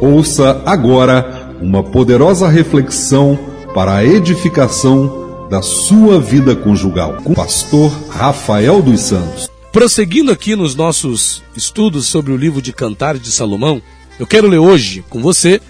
[0.00, 3.36] Ouça agora uma poderosa reflexão
[3.74, 9.50] para a edificação da sua vida conjugal com o pastor Rafael dos Santos.
[9.72, 13.82] Prosseguindo aqui nos nossos estudos sobre o livro de Cantares de Salomão,
[14.20, 15.60] eu quero ler hoje com você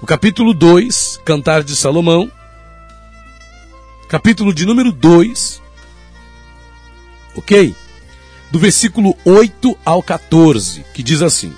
[0.00, 2.30] o capítulo 2, Cantar de Salomão,
[4.08, 5.60] capítulo de número 2,
[7.34, 7.74] ok?
[8.52, 11.52] Do versículo 8 ao 14, que diz assim: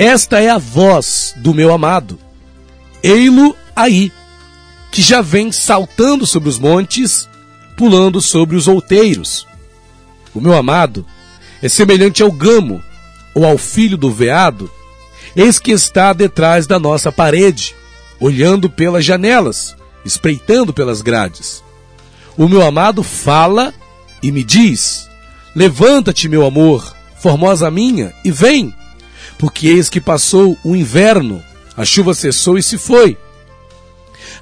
[0.00, 2.18] Esta é a voz do meu amado,
[3.02, 4.10] ei-lo aí,
[4.90, 7.28] que já vem saltando sobre os montes,
[7.76, 9.46] pulando sobre os outeiros.
[10.34, 11.04] O meu amado
[11.62, 12.82] é semelhante ao gamo,
[13.34, 14.70] ou ao filho do veado,
[15.36, 17.76] eis que está detrás da nossa parede,
[18.18, 21.62] olhando pelas janelas, espreitando pelas grades.
[22.38, 23.74] O meu amado fala
[24.22, 25.10] e me diz:
[25.54, 28.74] Levanta-te, meu amor, formosa minha, e vem,
[29.40, 31.42] porque eis que passou o inverno,
[31.74, 33.16] a chuva cessou e se foi.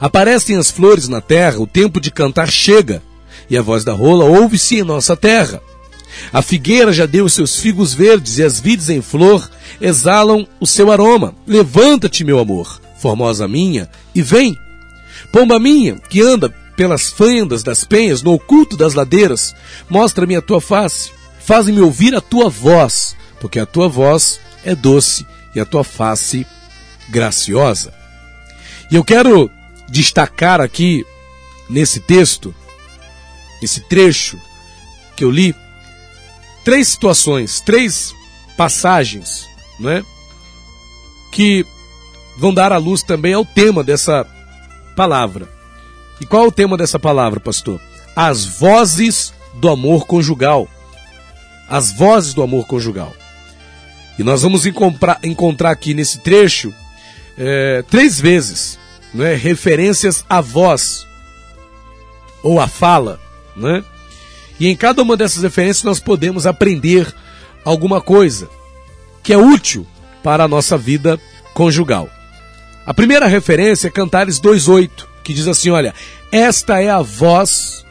[0.01, 3.01] Aparecem as flores na terra, o tempo de cantar chega,
[3.49, 5.63] e a voz da rola ouve-se em nossa terra.
[6.33, 9.49] A figueira já deu seus figos verdes e as vides em flor
[9.81, 11.33] exalam o seu aroma.
[11.47, 14.57] Levanta-te, meu amor, formosa minha, e vem.
[15.33, 19.55] Pomba minha, que anda pelas fendas das penhas, no oculto das ladeiras,
[19.89, 25.27] mostra-me a tua face, faz-me ouvir a tua voz, porque a tua voz é doce
[25.55, 26.47] e a tua face
[27.09, 27.93] graciosa.
[28.91, 29.51] E eu quero
[29.89, 31.07] destacar aqui
[31.71, 32.55] nesse texto,
[33.63, 34.39] esse trecho
[35.17, 35.55] que eu li,
[36.65, 38.15] três situações, três
[38.57, 39.47] passagens,
[39.81, 40.05] né,
[41.33, 41.65] que
[42.37, 44.27] vão dar à luz também ao tema dessa
[44.95, 45.49] palavra.
[46.21, 47.81] E qual é o tema dessa palavra, pastor?
[48.15, 50.69] As vozes do amor conjugal.
[51.71, 53.15] As vozes do amor conjugal.
[54.19, 56.75] E nós vamos encontrar, aqui nesse trecho
[57.37, 58.79] é, três vezes
[59.15, 61.07] né, referências à voz
[62.43, 63.21] ou à fala,
[63.57, 63.85] né?
[64.59, 67.07] E em cada uma dessas referências nós podemos aprender
[67.65, 68.49] alguma coisa
[69.23, 69.87] que é útil
[70.23, 71.21] para a nossa vida
[71.55, 72.09] conjugal.
[72.85, 75.95] A primeira referência é Cantares 2:8, que diz assim, olha:
[76.33, 77.85] "Esta é a voz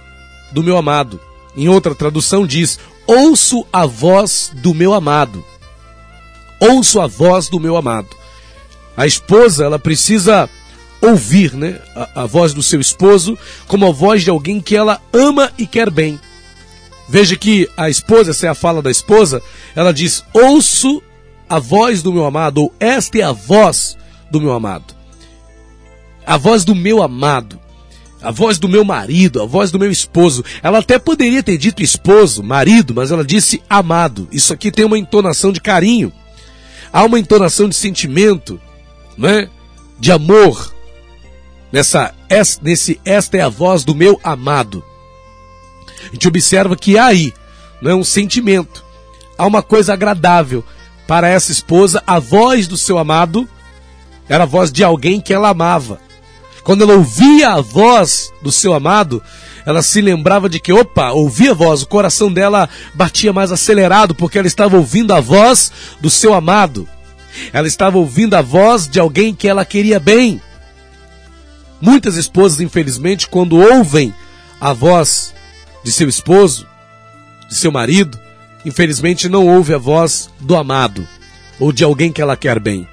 [0.51, 1.22] do meu amado".
[1.56, 5.44] Em outra tradução diz: "Ouço a voz do meu amado".
[6.59, 8.09] Ouço a voz do meu amado.
[8.95, 10.50] A esposa, ela precisa
[11.01, 13.38] ouvir, né, a, a voz do seu esposo
[13.68, 16.19] como a voz de alguém que ela ama e quer bem.
[17.07, 19.41] Veja que a esposa, essa é a fala da esposa,
[19.75, 21.01] ela diz: Ouço
[21.50, 23.97] a voz do meu amado, ou esta é a voz
[24.29, 24.94] do meu amado.
[26.25, 27.59] A voz do meu amado.
[28.22, 30.44] A voz do meu marido, a voz do meu esposo.
[30.62, 34.28] Ela até poderia ter dito esposo, marido, mas ela disse amado.
[34.31, 36.12] Isso aqui tem uma entonação de carinho.
[36.97, 38.59] Há uma entonação de sentimento,
[39.18, 39.50] né?
[40.00, 40.74] De amor.
[41.72, 42.13] Nessa,
[42.62, 44.84] nesse, esta é a voz do meu amado
[46.09, 47.34] a gente observa que há aí
[47.84, 48.84] é um sentimento,
[49.38, 50.63] há uma coisa agradável
[51.07, 53.47] para essa esposa, a voz do seu amado
[54.28, 56.00] era a voz de alguém que ela amava.
[56.63, 59.24] Quando ela ouvia a voz do seu amado,
[59.67, 64.16] ela se lembrava de que, opa, ouvia a voz, o coração dela batia mais acelerado
[64.16, 66.88] porque ela estava ouvindo a voz do seu amado.
[67.51, 70.41] Ela estava ouvindo a voz de alguém que ela queria bem.
[71.81, 74.16] Muitas esposas, infelizmente, quando ouvem
[74.57, 75.33] a voz
[75.83, 76.66] de seu esposo,
[77.50, 78.17] de seu marido,
[78.66, 81.06] infelizmente não ouve a voz do amado
[81.59, 82.88] ou de alguém que ela quer bem.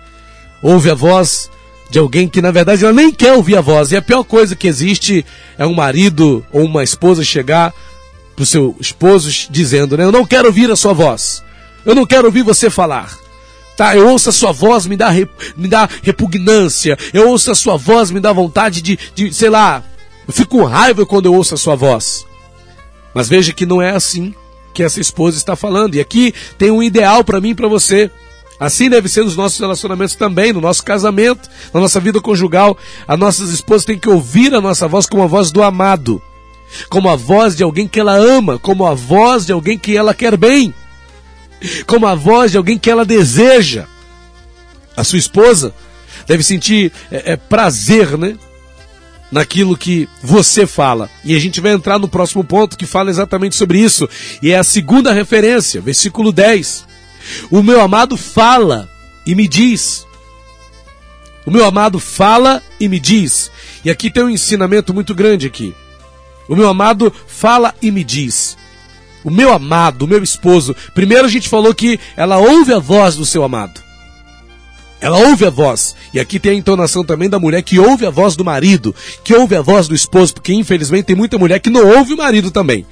[0.61, 1.49] Ouve a voz
[1.95, 3.93] de alguém que na verdade ela nem quer ouvir a voz.
[3.93, 5.25] E a pior coisa que existe
[5.57, 7.73] é um marido ou uma esposa chegar
[8.35, 11.41] pro seu esposo dizendo, né, eu não quero ouvir a sua voz.
[11.87, 13.17] Eu não quero ouvir você falar.
[13.77, 15.13] Tá, eu ouço a sua voz, me dá,
[15.57, 16.99] me dá repugnância.
[17.13, 19.81] Eu ouço a sua voz, me dá vontade de, de sei lá,
[20.27, 22.27] eu fico com raiva quando eu ouço a sua voz.
[23.15, 24.35] Mas veja que não é assim
[24.75, 25.95] que essa esposa está falando.
[25.95, 28.11] E aqui tem um ideal para mim e para você.
[28.59, 32.77] Assim deve ser nos nossos relacionamentos também, no nosso casamento, na nossa vida conjugal.
[33.07, 36.23] As nossas esposas têm que ouvir a nossa voz como a voz do amado,
[36.89, 40.15] como a voz de alguém que ela ama, como a voz de alguém que ela
[40.15, 40.73] quer bem,
[41.87, 43.87] como a voz de alguém que ela deseja.
[44.97, 45.75] A sua esposa
[46.27, 48.37] deve sentir é, é, prazer, né?
[49.33, 51.11] naquilo que você fala.
[51.25, 54.09] E a gente vai entrar no próximo ponto que fala exatamente sobre isso.
[54.41, 56.87] E é a segunda referência, versículo 10.
[57.51, 58.89] O meu amado fala
[59.27, 60.07] e me diz.
[61.47, 63.51] O meu amado fala e me diz.
[63.85, 65.75] E aqui tem um ensinamento muito grande aqui.
[66.49, 68.57] O meu amado fala e me diz.
[69.23, 70.75] O meu amado, o meu esposo.
[70.95, 73.83] Primeiro a gente falou que ela ouve a voz do seu amado.
[75.01, 75.95] Ela ouve a voz.
[76.15, 79.35] E aqui tem a entonação também da mulher que ouve a voz do marido, que
[79.35, 82.51] ouve a voz do esposo, porque infelizmente tem muita mulher que não ouve o marido
[82.51, 82.87] também.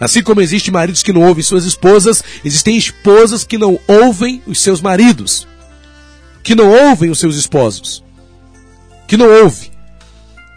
[0.00, 4.60] Assim como existem maridos que não ouvem suas esposas, existem esposas que não ouvem os
[4.60, 5.46] seus maridos,
[6.42, 8.02] que não ouvem os seus esposos,
[9.06, 9.70] que não ouve.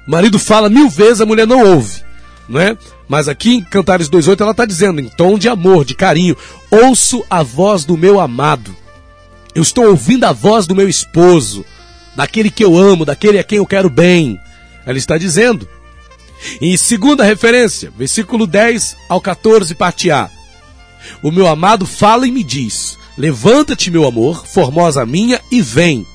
[0.08, 2.02] O marido fala mil vezes, a mulher não ouve,
[2.50, 2.76] não é?
[3.08, 6.36] Mas aqui em Cantares 2.8 ela está dizendo, em tom de amor, de carinho,
[6.72, 8.76] ouço a voz do meu amado.
[9.54, 11.64] Eu estou ouvindo a voz do meu esposo,
[12.16, 14.40] daquele que eu amo, daquele a quem eu quero bem.
[14.86, 15.68] Ela está dizendo.
[16.62, 20.30] Em segunda referência, versículo 10 ao 14, parte A.
[21.22, 26.06] O meu amado fala e me diz: Levanta-te, meu amor, formosa minha, e vem.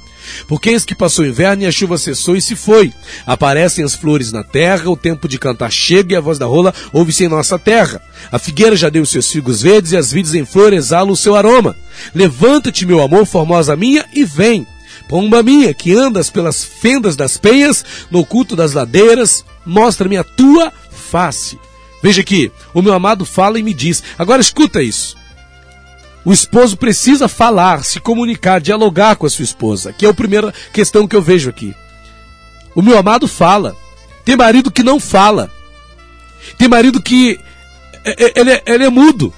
[0.46, 2.92] Porque eis que passou o inverno e a chuva cessou e se foi.
[3.26, 6.74] Aparecem as flores na terra, o tempo de cantar chega e a voz da rola
[6.92, 8.00] ouve-se em nossa terra.
[8.30, 11.34] A figueira já deu seus figos verdes e as vides em flor exalam o seu
[11.34, 11.76] aroma.
[12.14, 14.66] Levanta-te, meu amor, formosa minha, e vem.
[15.10, 20.72] Pomba minha, que andas pelas fendas das penhas, no oculto das ladeiras, mostra-me a tua
[20.88, 21.58] face.
[22.00, 24.04] Veja aqui, o meu amado fala e me diz.
[24.16, 25.16] Agora escuta isso.
[26.24, 30.54] O esposo precisa falar, se comunicar, dialogar com a sua esposa, que é a primeira
[30.72, 31.74] questão que eu vejo aqui.
[32.72, 33.74] O meu amado fala.
[34.24, 35.50] Tem marido que não fala.
[36.56, 37.36] Tem marido que
[38.04, 39.34] é, é, ele é, ele é mudo.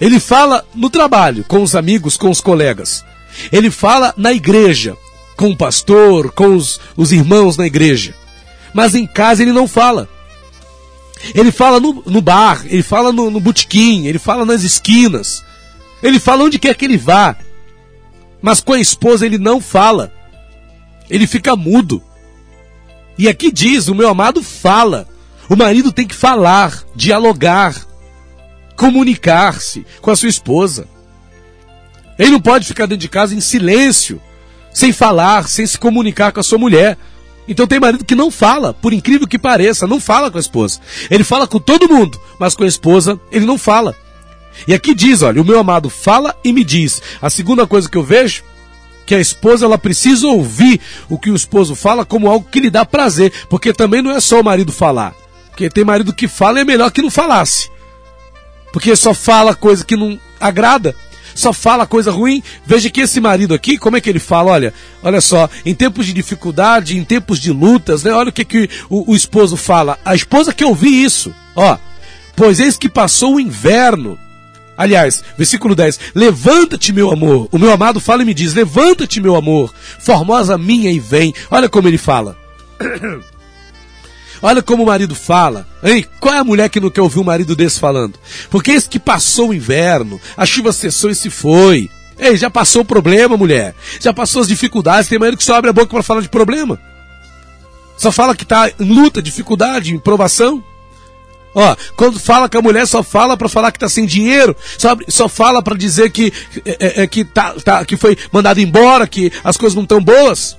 [0.00, 3.04] Ele fala no trabalho, com os amigos, com os colegas.
[3.52, 4.96] Ele fala na igreja,
[5.36, 8.14] com o pastor, com os, os irmãos na igreja.
[8.74, 10.08] Mas em casa ele não fala.
[11.34, 15.44] Ele fala no, no bar, ele fala no, no botequim, ele fala nas esquinas.
[16.02, 17.36] Ele fala onde quer que ele vá.
[18.40, 20.12] Mas com a esposa ele não fala.
[21.10, 22.02] Ele fica mudo.
[23.16, 25.08] E aqui diz: o meu amado fala.
[25.48, 27.74] O marido tem que falar, dialogar,
[28.76, 30.86] comunicar-se com a sua esposa.
[32.18, 34.20] Ele não pode ficar dentro de casa em silêncio,
[34.72, 36.98] sem falar, sem se comunicar com a sua mulher.
[37.46, 40.80] Então tem marido que não fala, por incrível que pareça, não fala com a esposa.
[41.10, 43.96] Ele fala com todo mundo, mas com a esposa ele não fala.
[44.66, 47.00] E aqui diz, olha, o meu amado fala e me diz.
[47.22, 48.42] A segunda coisa que eu vejo
[49.06, 52.68] que a esposa ela precisa ouvir o que o esposo fala como algo que lhe
[52.68, 55.14] dá prazer, porque também não é só o marido falar.
[55.48, 57.70] Porque tem marido que fala e é melhor que não falasse.
[58.70, 60.94] Porque só fala coisa que não agrada,
[61.38, 62.42] só fala coisa ruim.
[62.66, 64.52] Veja que esse marido aqui, como é que ele fala?
[64.52, 68.12] Olha, olha só, em tempos de dificuldade, em tempos de lutas, né?
[68.12, 69.98] Olha o que, que o, o esposo fala.
[70.04, 71.78] A esposa que ouvi isso, ó.
[72.34, 74.18] Pois eis que passou o inverno
[74.78, 77.48] Aliás, versículo 10: Levanta-te, meu amor.
[77.50, 79.74] O meu amado fala e me diz: Levanta-te, meu amor.
[79.98, 81.34] Formosa minha e vem.
[81.50, 82.36] Olha como ele fala.
[84.40, 85.66] Olha como o marido fala.
[85.82, 86.04] Hein?
[86.20, 88.18] Qual é a mulher que não quer ouvir um marido desse falando?
[88.50, 91.90] Porque esse que passou o inverno, a chuva cessou e se foi.
[92.18, 93.74] Ei, já passou o problema, mulher.
[94.00, 95.08] Já passou as dificuldades.
[95.08, 96.78] Tem marido que só abre a boca para falar de problema.
[97.96, 100.62] Só fala que está em luta, dificuldade, em provação.
[101.54, 104.96] Ó, quando fala com a mulher, só fala para falar que tá sem dinheiro, só,
[105.08, 106.32] só fala para dizer que,
[106.64, 110.00] é, é, é, que, tá, tá, que foi mandado embora, que as coisas não estão
[110.00, 110.56] boas.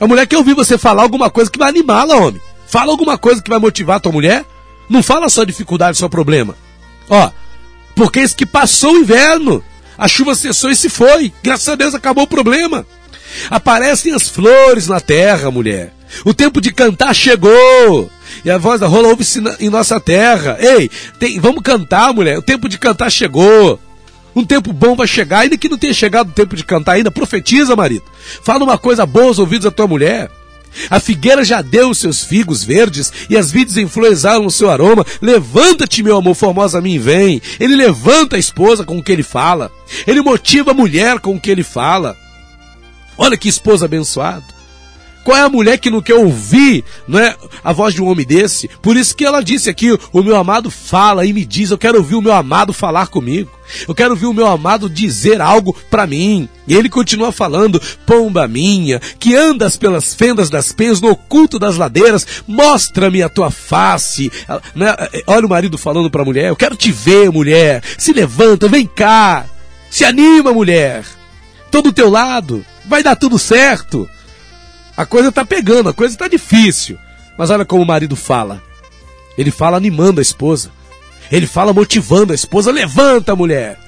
[0.00, 2.40] A mulher quer ouvir você falar alguma coisa que vai animá-la, homem.
[2.72, 4.46] Fala alguma coisa que vai motivar a tua mulher.
[4.88, 6.56] Não fala só dificuldade, só problema.
[7.06, 7.30] Ó,
[7.94, 9.62] porque esse que passou o inverno,
[9.98, 11.30] a chuva cessou e se foi.
[11.42, 12.86] Graças a Deus acabou o problema.
[13.50, 15.92] Aparecem as flores na terra, mulher.
[16.24, 18.10] O tempo de cantar chegou.
[18.42, 20.56] E a voz da rola ouve-se em nossa terra.
[20.58, 22.38] Ei, tem, vamos cantar, mulher.
[22.38, 23.78] O tempo de cantar chegou.
[24.34, 27.10] Um tempo bom vai chegar, ainda que não tenha chegado o tempo de cantar ainda.
[27.10, 28.04] Profetiza, marido.
[28.42, 30.30] Fala uma coisa boa aos ouvidos da tua mulher.
[30.90, 35.04] A figueira já deu os seus figos verdes e as vides influenciaram o seu aroma.
[35.20, 37.40] Levanta-te, meu amor formosa, a mim vem.
[37.58, 39.70] Ele levanta a esposa com o que ele fala.
[40.06, 42.16] Ele motiva a mulher com o que ele fala.
[43.16, 44.51] Olha que esposa abençoado.
[45.24, 48.26] Qual é a mulher que não quer ouvir não é, a voz de um homem
[48.26, 48.68] desse?
[48.80, 51.98] Por isso que ela disse aqui: o meu amado fala e me diz, eu quero
[51.98, 53.50] ouvir o meu amado falar comigo.
[53.86, 56.48] Eu quero ouvir o meu amado dizer algo para mim.
[56.66, 61.76] E ele continua falando: Pomba minha, que andas pelas fendas das penhas, no oculto das
[61.76, 64.30] ladeiras, mostra-me a tua face.
[64.74, 64.94] Né?
[65.26, 67.82] Olha o marido falando para a mulher: Eu quero te ver, mulher.
[67.96, 69.46] Se levanta, vem cá.
[69.90, 71.04] Se anima, mulher.
[71.70, 72.64] Tô do teu lado.
[72.86, 74.08] Vai dar tudo certo.
[74.96, 76.98] A coisa está pegando, a coisa está difícil.
[77.36, 78.62] Mas olha como o marido fala.
[79.36, 80.70] Ele fala animando a esposa.
[81.30, 82.70] Ele fala motivando a esposa.
[82.70, 83.78] Levanta, mulher.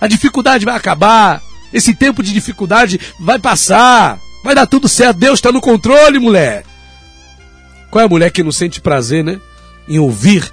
[0.00, 1.40] A dificuldade vai acabar.
[1.72, 4.18] Esse tempo de dificuldade vai passar.
[4.42, 5.18] Vai dar tudo certo.
[5.18, 6.64] Deus está no controle, mulher.
[7.90, 9.40] Qual é a mulher que não sente prazer, né?
[9.88, 10.52] Em ouvir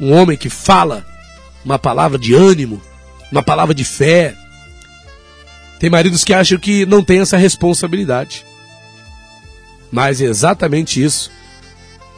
[0.00, 1.04] um homem que fala
[1.64, 2.80] uma palavra de ânimo,
[3.30, 4.34] uma palavra de fé.
[5.78, 8.45] Tem maridos que acham que não tem essa responsabilidade.
[9.96, 11.30] Mas é exatamente isso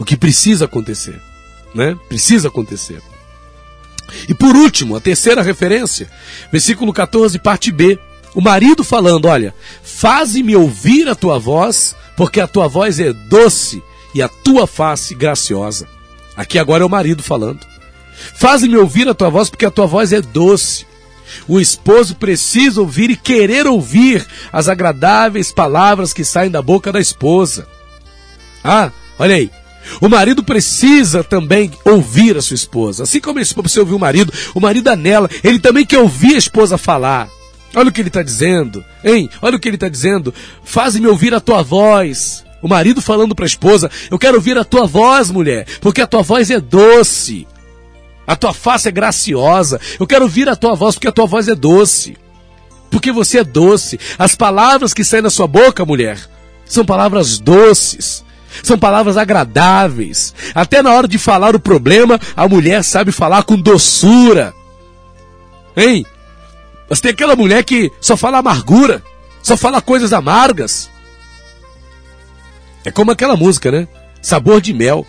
[0.01, 1.23] o que precisa acontecer,
[1.73, 1.97] né?
[2.09, 3.01] Precisa acontecer.
[4.29, 6.11] E por último, a terceira referência,
[6.51, 7.97] versículo 14, parte B.
[8.35, 13.81] O marido falando: Olha, faze-me ouvir a tua voz, porque a tua voz é doce
[14.13, 15.87] e a tua face graciosa.
[16.37, 17.65] Aqui agora é o marido falando.
[18.35, 20.85] Faze-me ouvir a tua voz, porque a tua voz é doce.
[21.47, 27.01] O esposo precisa ouvir e querer ouvir as agradáveis palavras que saem da boca da
[27.01, 27.67] esposa.
[28.63, 29.51] Ah, olha aí.
[30.01, 33.05] O marido precisa também ouvir a sua esposa.
[33.05, 36.77] Assim como você ouviu o marido, o marido anela, ele também quer ouvir a esposa
[36.77, 37.29] falar.
[37.75, 39.29] Olha o que ele está dizendo, hein?
[39.43, 40.33] Olha o que ele está dizendo.
[40.65, 42.45] Faze-me ouvir a tua voz.
[42.63, 46.07] O marido falando para a esposa: Eu quero ouvir a tua voz, mulher, porque a
[46.07, 47.47] tua voz é doce.
[48.29, 49.81] A tua face é graciosa.
[49.99, 52.15] Eu quero ouvir a tua voz porque a tua voz é doce.
[52.91, 53.99] Porque você é doce.
[54.19, 56.21] As palavras que saem da sua boca, mulher,
[56.67, 58.23] são palavras doces.
[58.63, 60.35] São palavras agradáveis.
[60.55, 64.53] Até na hora de falar o problema, a mulher sabe falar com doçura.
[65.75, 66.05] Hein?
[66.87, 69.03] Mas tem aquela mulher que só fala amargura,
[69.43, 70.91] só fala coisas amargas.
[72.85, 73.89] É como aquela música, né?
[74.21, 75.07] Sabor de mel.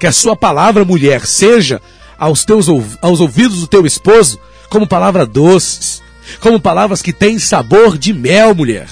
[0.00, 1.80] Que a sua palavra, mulher, seja
[2.24, 2.68] aos, teus,
[3.02, 4.40] aos ouvidos do teu esposo
[4.70, 6.02] como palavras doces,
[6.40, 8.88] como palavras que têm sabor de mel, mulher.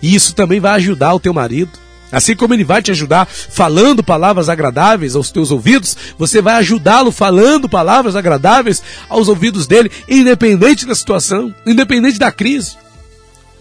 [0.00, 1.72] E isso também vai ajudar o teu marido.
[2.12, 7.10] Assim como ele vai te ajudar falando palavras agradáveis aos teus ouvidos, você vai ajudá-lo
[7.10, 12.76] falando palavras agradáveis aos ouvidos dele, independente da situação, independente da crise.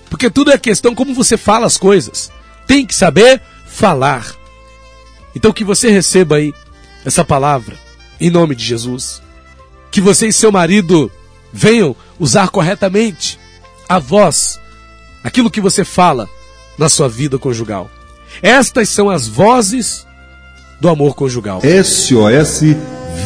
[0.10, 2.32] Porque tudo é questão como você fala as coisas.
[2.68, 4.34] Tem que saber falar.
[5.36, 6.54] Então que você receba aí
[7.04, 7.89] essa palavra
[8.20, 9.22] em nome de Jesus.
[9.92, 11.12] Que você e seu marido
[11.52, 13.40] venham usar corretamente
[13.88, 14.60] a voz,
[15.24, 16.30] aquilo que você fala
[16.78, 17.90] na sua vida conjugal.
[18.42, 20.06] Estas são as vozes
[20.80, 21.62] do amor conjugal.
[21.62, 22.62] SOS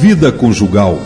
[0.01, 0.97] Vida Conjugal.